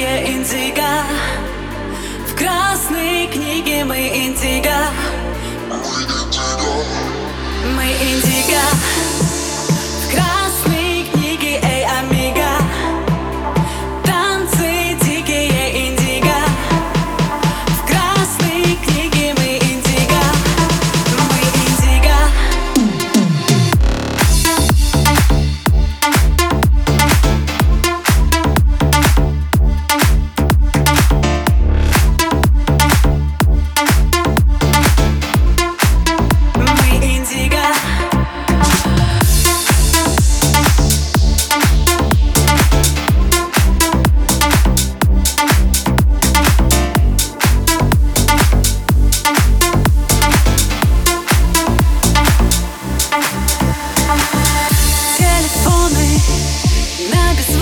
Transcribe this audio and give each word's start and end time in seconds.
красные 0.00 0.32
индиго 0.32 1.02
В 2.28 2.34
красной 2.34 3.26
книге 3.26 3.84
мы 3.84 3.98
индиго 3.98 4.70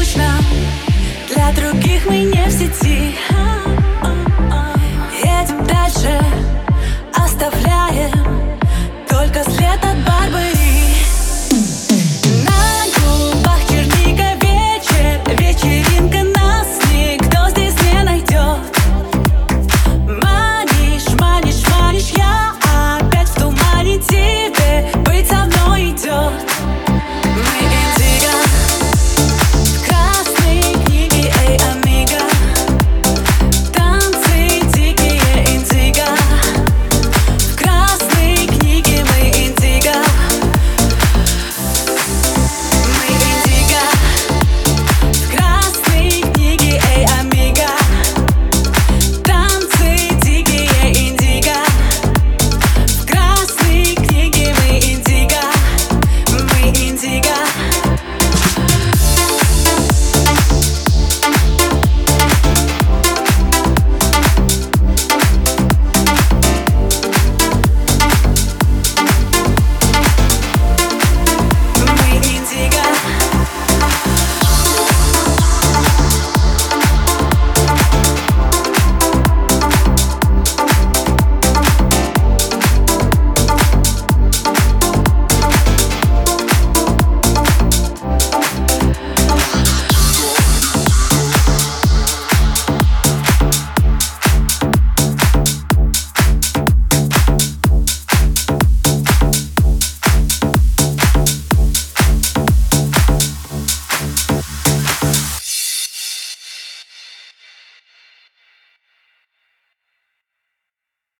скучно. 0.00 0.30
Для 1.28 1.52
других 1.52 2.06
мы 2.06 2.18
не 2.18 2.44
в 2.46 2.50
сети. 2.50 3.16
Едем 5.22 5.64
дальше, 5.66 6.20
оставляя 7.14 8.19